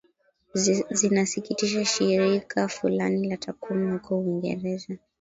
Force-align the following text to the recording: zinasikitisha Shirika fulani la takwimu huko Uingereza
zinasikitisha 0.93 1.85
Shirika 1.85 2.67
fulani 2.67 3.29
la 3.29 3.37
takwimu 3.37 3.93
huko 3.93 4.19
Uingereza 4.19 4.97